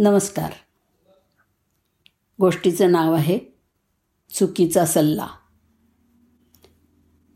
[0.00, 0.52] नमस्कार.
[2.40, 3.38] गोष्टीचं नाव आहे
[4.30, 5.26] चुकीचा सल्ला.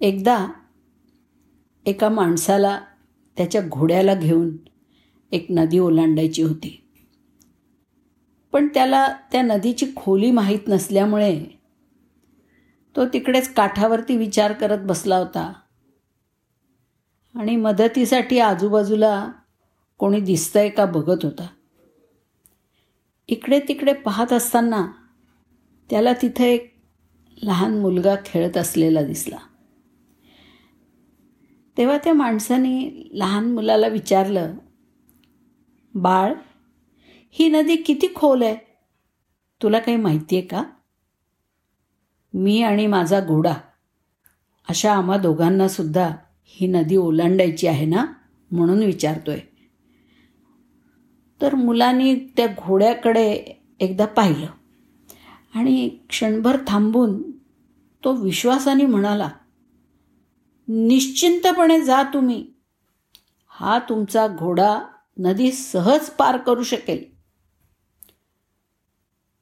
[0.00, 0.48] एकदा
[1.86, 2.80] एका माणसाला
[3.36, 4.56] त्याच्या घोड्याला घेऊन
[5.32, 6.88] एक नदी ओलांडायची होती.
[8.52, 11.46] पण त्याला त्या नदीची खोली माहीत नसल्यामुळे
[12.96, 15.52] तो तिकडेच काठावरती विचार करत बसला होता.
[17.34, 19.32] आणि मदतीसाठी आजूबाजूला
[19.98, 21.46] कोणी दिसतंय का बघत होता.
[23.32, 24.88] इकडे तिकडे पाहत असताना
[25.90, 26.74] त्याला तिथं एक
[27.42, 29.38] लहान मुलगा खेळत असलेला दिसला.
[31.76, 34.54] तेव्हा त्या माणसाने लहान मुलाला विचारलं
[35.94, 36.34] बाळ
[37.30, 38.56] ही नदी किती खोल आहे?
[39.62, 40.64] तुला काही माहिती आहे का?
[42.34, 43.54] मी आणि माझा घोडा
[44.68, 46.10] अशा आम्हा दोघांनासुद्धा
[46.44, 48.06] ही नदी ओलांडायची आहे ना?
[48.50, 49.40] म्हणून विचारतोय.
[51.42, 53.32] तर मुलांनी त्या घोड्याकडे
[53.80, 54.46] एकदा पाहिलं.
[55.54, 57.30] आणि क्षणभर थांबून
[58.04, 59.30] तो विश्वासाने म्हणाला
[60.68, 62.46] निश्चिंतपणे जा तुम्ही.
[63.48, 64.80] हा तुमचा घोडा
[65.18, 67.04] नदी सहज पार करू शकेल.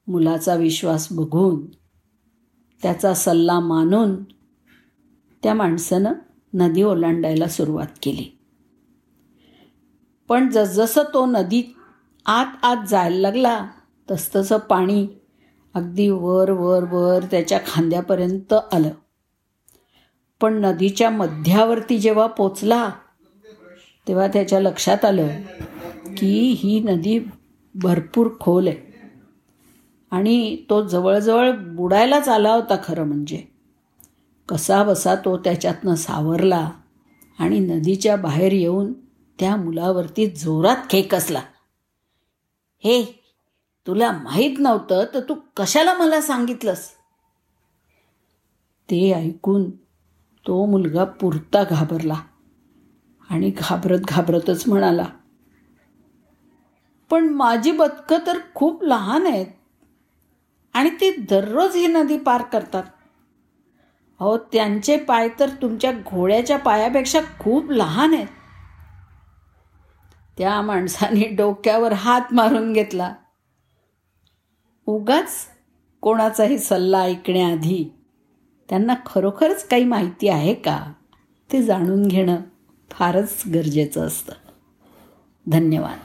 [0.06, 1.66] मुलाचा विश्वास बघून
[2.82, 4.24] त्याचा सल्ला मानून
[5.42, 6.12] त्या माणसानं
[6.54, 8.38] नदी ओलांडायला सुरुवात केली.
[10.28, 11.64] पण जसजसं तो नदीत
[12.32, 13.66] आत आत जायला लागला.
[14.10, 15.06] तसतसं पाणी
[15.74, 18.90] अगदी वर वर वर त्याच्या खांद्यापर्यंत आलं.
[20.40, 22.90] पण नदीच्या मध्यावरती जेव्हा पोचला
[24.08, 25.28] तेव्हा त्याच्या लक्षात आलं
[26.16, 27.18] की ही नदी
[27.74, 28.76] भरपूर खोल आहे.
[30.10, 33.42] आणि तो जवळजवळ बुडायलाच आला होता खरं म्हणजे.
[34.48, 36.70] कसा बसा तो त्याच्यातनं सावरला
[37.38, 38.92] आणि नदीच्या बाहेर येऊन
[39.38, 41.40] त्या मुलावरती जोरात खेकसला.
[42.84, 43.02] हे
[43.86, 46.88] तुला माहीत नव्हतं तर तू कशाला मला सांगितलंस?
[48.88, 49.70] ते ऐकून
[50.46, 52.20] तो मुलगा पुरता घाबरला
[53.30, 55.04] आणि घाबरत घाबरतच म्हणाला
[57.10, 59.46] पण माझी बदकं तर खूप लहान आहेत
[60.74, 62.82] आणि ती दररोज ही नदी पार करतात.
[64.20, 68.26] अहो त्यांचे पाय तर तुमच्या घोड्याच्या पायापेक्षा खूप लहान आहेत.
[70.40, 73.14] त्या माणसाने डोक्यावर हात मारून घेतला.
[74.86, 75.30] उगाच
[76.00, 77.92] कोणाचाही सल्ला ऐकण्याआधी
[78.68, 80.92] त्यांना खरोखरच काही माहिती आहे का?
[81.52, 82.36] ते जाणून घेणं
[82.90, 84.32] फारच गरजेचं असतं.
[85.46, 85.98] धन्यवाद.